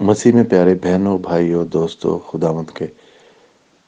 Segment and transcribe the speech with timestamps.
[0.00, 2.86] مسیح میں پیارے بہنوں، بھائیوں، دوستوں، خداوند کے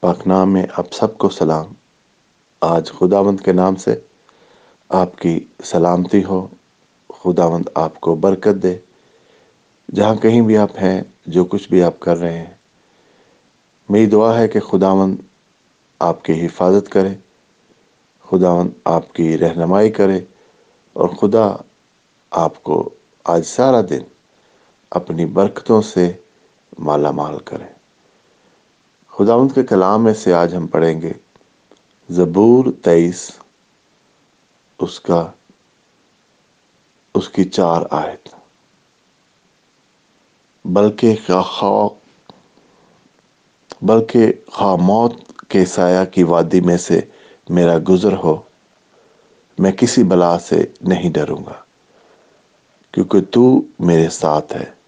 [0.01, 1.67] پاک نام میں آپ سب کو سلام۔
[2.61, 3.95] آج خداوند کے نام سے
[4.89, 6.47] آپ کی سلامتی ہو۔
[7.09, 8.77] خداوند آپ کو برکت دے۔
[9.95, 12.55] جہاں کہیں بھی آپ ہیں، جو کچھ بھی آپ کر رہے ہیں،
[13.89, 15.17] میری دعا ہے کہ خداوند
[15.99, 17.15] آپ کی حفاظت کرے،
[18.31, 20.21] خداوند آپ کی رہنمائی کرے
[20.93, 21.57] اور خدا
[22.31, 22.91] آپ کو
[23.25, 24.01] آج سارا دن
[24.91, 26.13] اپنی برکتوں سے
[26.79, 27.67] مالا مال کریں۔
[29.11, 31.13] خداوند کے کلام میں سے آج ہم پڑھیں گے،
[32.11, 33.31] زبور تیئیس،
[34.79, 35.31] اس کا،
[37.15, 38.29] اس کی چار آیت۔
[40.65, 41.89] بلکہ خواہ
[43.83, 45.15] بلکہ خواہ موت
[45.49, 47.01] کے سایہ کی وادی میں سے
[47.49, 48.43] میرا گزر ہو،
[49.59, 51.63] میں کسی بلا سے نہیں ڈروں گا،
[52.93, 54.80] کیونکہ تو میرے ساتھ ہے۔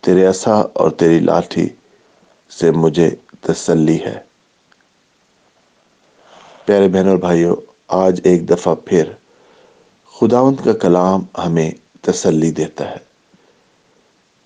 [0.00, 1.68] تیرے اصا اور تیری لاٹھی
[2.50, 4.20] سے مجھے تسلی ہے۔
[6.64, 7.56] پیارے بہن اور بھائیوں،
[7.88, 9.12] آج ایک دفعہ پھر
[10.20, 11.70] خداوند کا کلام ہمیں
[12.00, 12.96] تسلی دیتا ہے۔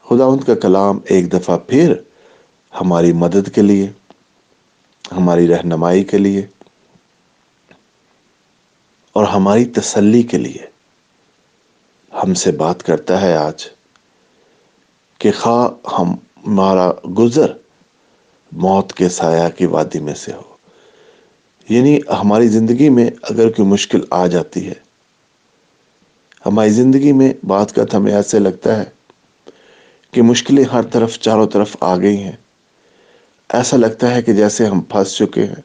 [0.09, 1.95] خداوند کا کلام ایک دفعہ پھر
[2.81, 3.91] ہماری مدد کے لیے،
[5.13, 6.47] ہماری رہنمائی کے لیے
[9.13, 10.67] اور ہماری تسلی کے لیے
[12.15, 13.74] ہم سے بات کرتا ہے آج۔
[15.25, 17.53] کہ خواہ ہمارا گزر
[18.53, 20.43] موت کے سایہ کی وادی میں سے ہو۔
[21.69, 24.73] یعنی ہماری زندگی میں اگر کوئی مشکل آ جاتی ہے،
[26.47, 28.85] ہماری زندگی میں بات کا ہمیں ایسے لگتا ہے
[30.11, 32.37] کہ مشکلیں ہر طرف چاروں طرف آ گئی ہیں۔
[33.53, 35.63] ایسا لگتا ہے کہ جیسے ہم پھنس چکے ہیں،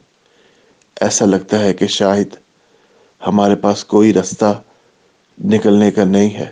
[1.00, 2.28] ایسا لگتا ہے کہ شاید
[3.26, 4.62] ہمارے پاس کوئی رستہ
[5.44, 6.50] نکلنے کا نہیں ہے۔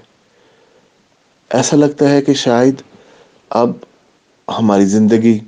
[1.51, 2.75] ایسا لگتا ہے کہ شاید
[3.51, 3.71] اب
[4.59, 5.39] ہماری زندگی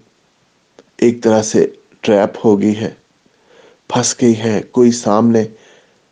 [0.96, 1.66] ایک طرح سے
[2.00, 2.90] ٹریپ ہو گئی ہے۔
[3.88, 5.44] پھنس گئی ہے، کوئی سامنے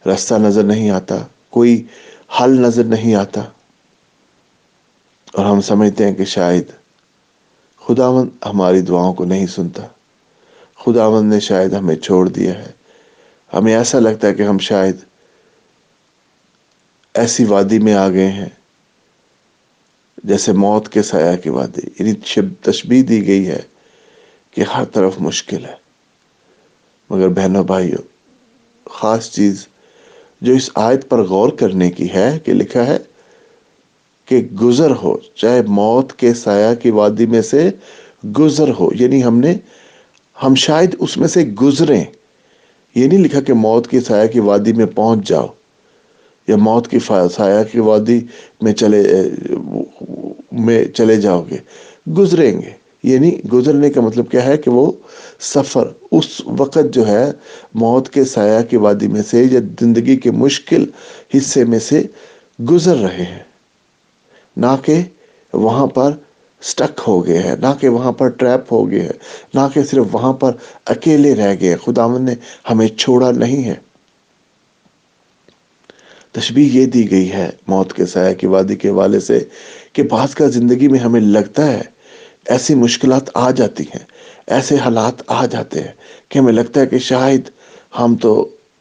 [0.07, 1.17] رستہ نظر نہیں آتا،
[1.51, 1.83] کوئی
[2.41, 3.41] حل نظر نہیں آتا۔
[5.33, 6.65] اور ہم سمجھتے ہیں کہ شاید
[7.87, 9.83] خداون ہماری دعاؤں کو نہیں سنتا۔
[10.79, 12.73] خداون نے شاید ہمیں چھوڑ دیا ہے۔
[13.55, 14.97] ہمیں ایسا لگتا ہے کہ ہم شاید
[17.15, 18.49] ایسی وادی میں آ گئے ہیں۔
[20.25, 22.13] جیسے موت کے سایہ کی وادی یعنی
[22.63, 23.61] تشبیح دی گئی ہے
[24.51, 25.75] کہ ہر طرف مشکل ہے۔
[27.11, 28.03] مگر بہنوں بھائیوں،
[28.91, 29.67] خاص چیز
[30.41, 32.99] جو اس آیت پر غور کرنے کی ہے کہ لکھا ہے
[34.27, 37.71] کہ گزر ہو، چاہے موت کے سایہ کی وادی میں سے
[38.39, 39.57] گزر ہو یعنی ہم نے،
[40.43, 42.05] ہم شاید اس میں سے گزریں۔
[42.95, 45.47] یہ نہیں لکھا کہ موت کی سایہ کی وادی میں پہنچ جاؤ
[46.49, 46.99] یا موت کی
[47.37, 48.21] سایہ کی وادی
[48.61, 49.03] میں چلے
[50.53, 51.57] میں چلے جاؤ گے،
[52.11, 52.71] گزریں گے۔
[53.03, 54.93] یعنی گزرنے کا مطلب کیا ہے کہ وہ
[55.41, 57.33] سفر، اس وقت جو ہے
[57.75, 60.87] موت کے سایہ کی وادی میں سے یا زندگی کے مشکل
[61.37, 62.03] حصے میں سے
[62.71, 63.43] گزر رہے ہیں۔
[64.57, 65.03] نہ کہ
[65.53, 66.11] وہاں پر
[66.63, 69.19] سٹک ہو گئے ہیں، نہ کہ وہاں پر ٹریپ ہو گئے ہیں،
[69.55, 70.53] نہ کہ صرف وہاں پر
[70.87, 72.35] اکیلے رہ گئے خداون نے
[72.71, 73.75] ہمیں چھوڑا نہیں ہے۔
[76.33, 79.45] تشبیح یہ دی گئی ہے موت کے سایہ کی وادی کے والے سے
[79.99, 81.83] کہ بعض کا زندگی میں ہمیں لگتا ہے
[82.49, 84.05] ایسی مشکلات آ جاتی ہیں،
[84.47, 85.93] ایسے حالات آ جاتے ہیں
[86.29, 87.51] کہ ہمیں لگتا ہے کہ شاید
[87.99, 88.33] ہم تو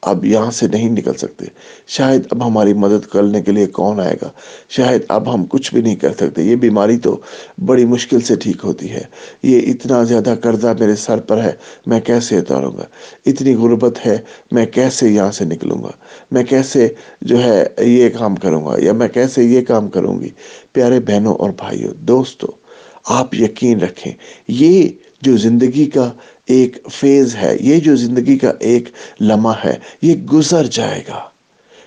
[0.02, 1.46] اب یہاں سے نہیں نکل سکتے۔
[1.88, 4.30] شاید اب ہماری مدد کرنے کے لیے کون آئے گا؟
[4.69, 7.18] شاید اب ہم کچھ بھی نہیں کر سکتے۔ یہ بیماری تو
[7.66, 9.03] بڑی مشکل سے ٹھیک ہوتی ہے۔
[9.44, 11.52] یہ اتنا زیادہ قرضہ میرے سر پر ہے،
[11.85, 12.84] میں کیسے اتاروں گا؟
[13.25, 14.18] اتنی غربت ہے،
[14.52, 15.91] میں کیسے یہاں سے نکلوں گا؟
[16.31, 16.88] میں کیسے
[17.22, 20.29] جو ہے یہ کام کروں گا؟ یا میں کیسے یہ کام کروں گی؟
[20.74, 22.68] پیارے بہنوں اور بھائیوں دوستوں
[23.06, 24.14] آپ یقین رکھیں،
[24.47, 24.90] یہ
[25.22, 26.11] جو زندگی کا
[26.45, 28.89] ایک فیز ہے، یہ جو زندگی کا ایک
[29.22, 31.29] لمحہ ہے، یہ گزر جائے گا۔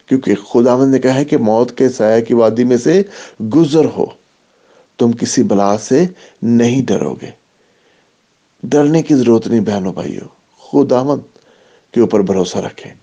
[0.07, 3.03] کیونکہ خداوند نے کہا ہے کہ موت کے سایہ کی وادی میں سے
[3.55, 4.07] گزر ہو۔
[4.99, 6.05] تم کسی بلا سے
[6.43, 7.31] نہیں ڈرو گے۔
[8.63, 10.29] ڈرنے کی ضرورت نہیں بہنوں بھائیوں،
[10.59, 11.21] خداوند
[11.95, 12.95] کے اوپر بھروسہ رکھیں۔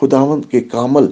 [0.00, 1.06] خداوند کے کامل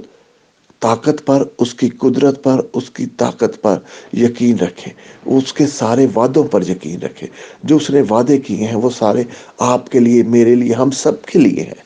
[0.83, 3.79] طاقت پر، اس کی قدرت پر، اس کی طاقت پر
[4.13, 4.93] یقین رکھیں
[5.25, 7.29] اس کے سارے وعدوں پر یقین رکھیں
[7.65, 9.25] جو اس نے وعدے کیے ہیں، وہ سارے
[9.59, 11.83] آپ کے لیے، میرے لیے، ہم سب کے لیے ہیں۔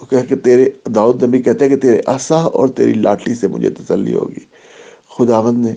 [0.00, 3.48] وہ کہ کہ تیرے، داؤد نبی کہتے ہیں کہ تیرے آسا اور تیری لاٹھی سے
[3.48, 4.44] مجھے تسلی ہوگی۔
[5.18, 5.72] خداوند نے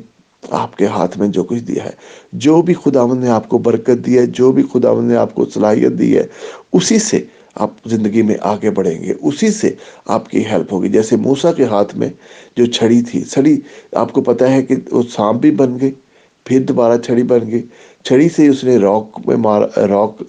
[0.52, 1.92] آپ کے ہاتھ میں جو کچھ دیا ہے،
[2.34, 5.46] جو بھی خداوند نے آپ کو برکت دی ہے، جو بھی خداوند نے آپ کو
[5.46, 6.24] صلاحیت دی ہے،
[6.74, 7.24] اسی سے
[7.56, 9.74] آپ زندگی میں آگے بڑھیں گے۔ اسی سے
[10.16, 12.10] آپ کی ہیلپ ہوگی۔ جیسے موسا کے ہاتھ میں
[12.58, 13.60] جو چھڑی تھی، چھڑی
[14.02, 15.92] آپ کو پتا ہے کہ وہ سانپ بھی بن گئی،
[16.46, 17.62] پھر دوبارہ چھڑی بن گئی۔
[18.06, 20.24] چھڑی سے اس نے راک میں مارا راک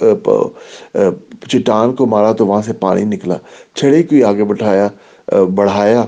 [1.51, 3.37] چٹان کو مارا تو وہاں سے پانی نکلا۔
[3.75, 4.89] چھڑی کو آگے بٹھایا
[5.55, 6.05] بڑھایا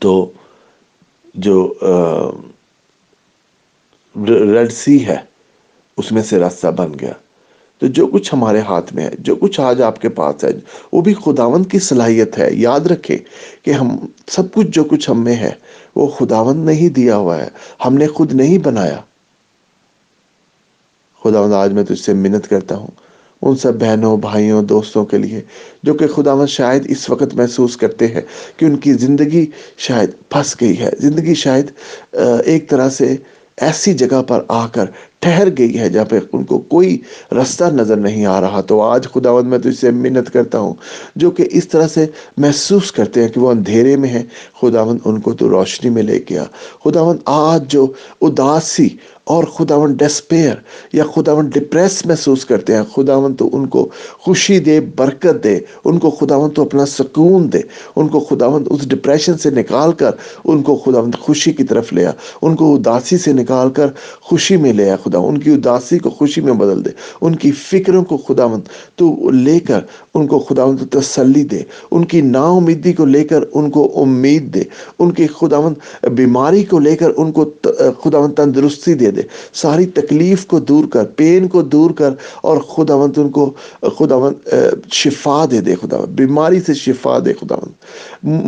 [0.00, 0.12] تو
[1.34, 1.56] جو
[4.54, 5.16] ریڈ سی ہے،
[5.98, 7.12] اس میں سے راستہ بن گیا۔
[7.82, 10.50] تو جو کچھ ہمارے ہاتھ میں ہے، جو کچھ آج آپ کے پاس ہے،
[10.92, 13.18] وہ بھی خداوند کی صلاحیت ہے۔ یاد رکھے
[13.62, 13.96] کہ ہم
[14.26, 15.50] سب کچھ جو کچھ ہم میں ہے،
[15.96, 17.48] وہ خداوند نہیں دیا ہوا ہے۔
[17.84, 19.00] ہم نے خود نہیں بنایا۔
[21.24, 22.86] خداوند آج میں تجھ سے منت کرتا ہوں،
[23.42, 25.40] ان سب بہنوں، بھائیوں، دوستوں کے لیے،
[25.82, 28.22] جو کہ خداوند شاید اس وقت محسوس کرتے ہیں
[28.56, 29.46] کہ ان کی زندگی
[29.78, 31.70] شاید پھنس گئی ہے۔ زندگی شاید
[32.44, 33.16] ایک طرح سے
[33.62, 34.86] ایسی جگہ پر آ کر
[35.20, 36.98] ٹھہر گئی ہے جہاں پہ ان کو کوئی
[37.32, 40.74] رستہ نظر نہیں آ رہا۔ تو آج خداوند میں تجھ سے منت کرتا ہوں،
[41.16, 42.06] جو کہ اس طرح سے
[42.36, 44.22] محسوس کرتے ہیں کہ وہ اندھیرے میں ہیں۔
[44.60, 46.44] خداوند ان کو تو روشنی میں لے گیا
[46.84, 47.86] خداوند آج جو
[48.20, 48.88] اداسی
[49.24, 50.54] اور خداون ڈسپیئر
[50.92, 53.88] یا خداون ڈپریس محسوس کرتے ہیں۔ خداون تو ان کو
[54.18, 57.60] خوشی دے، برکت دے، ان کو خداون تو اپنا سکون دے۔
[57.96, 60.10] ان کو خداون اس ڈپریشن سے نکال کر
[60.44, 63.86] ان کو خداون خوشی کی طرف لیا ان کو اداسی سے نکال کر
[64.20, 66.90] خوشی میں لیا خدا، ان کی اداسی کو خوشی میں بدل دے۔
[67.20, 68.60] ان کی فکروں کو خداون
[68.96, 69.80] تو لے کر
[70.14, 73.92] ان کو خداون تو تسلی دے۔ ان کی نا امیدی کو لے کر ان کو
[74.02, 74.62] امید دے۔
[74.98, 77.50] ان کی خداون بیماری کو لے کر ان کو
[78.04, 79.22] خداون تندرستی دے۔ دے۔
[79.52, 82.10] ساری تکلیف کو دور کر، پین کو دور کر
[82.40, 83.52] اور خداوند ان کو،
[83.98, 84.54] خداوند
[84.92, 87.72] شفا دے دے خداوند، بیماری سے شفا دے خداوند،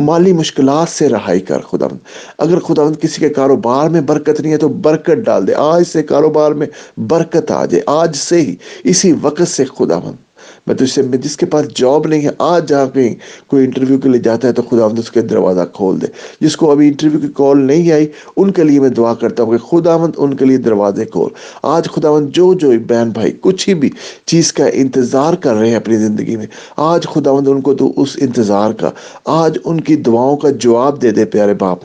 [0.05, 1.99] مالی مشکلات سے رہائی کر خداوند۔
[2.37, 6.03] اگر خداوند کسی کے کاروبار میں برکت نہیں ہے تو برکت ڈال دے۔ آج سے
[6.03, 6.67] کاروبار میں
[6.97, 10.24] برکت آ جائے، آج سے ہی، اسی وقت سے خداوند۔
[10.67, 13.15] میں تو اس سے جس کے پاس جاب نہیں ہے، آج جا کہیں
[13.47, 16.07] کوئی انٹرویو کے لیے جاتا ہے تو خدا آمد اس کے دروازہ کھول دے۔
[16.41, 18.07] جس کو ابھی انٹرویو کی کال نہیں آئی،
[18.37, 21.29] ان کے لیے میں دعا کرتا ہوں کہ خداوند ان کے لیے دروازے کھول۔
[21.63, 23.89] آج خداوند جو جو بہن بھائی کچھ ہی بھی
[24.25, 26.45] چیز کا انتظار کر رہے ہیں اپنی زندگی میں،
[26.77, 28.89] آج خداوند ان کو تو اس انتظار کا،
[29.25, 31.79] آج ان کی دعاؤں کا جواب دے دے پیارے باپ۔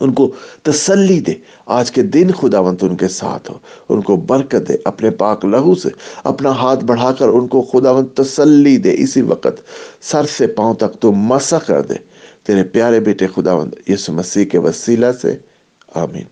[0.00, 0.30] ان کو
[0.62, 1.34] تسلی دے۔
[1.66, 3.58] آج کے دن خداونت ان کے ساتھ ہو۔
[3.88, 5.88] ان کو برکت دے۔ اپنے پاک لہو سے
[6.24, 9.60] اپنا ہاتھ بڑھا کر ان کو خداونت تسلی دے۔ اسی وقت
[10.00, 11.94] سر سے پاؤں تک تو مسا کر دے۔
[12.46, 15.36] تیرے پیارے بیٹے خداوند، یسو مسیح کے وسیلہ سے۔
[15.94, 16.28] آمین۔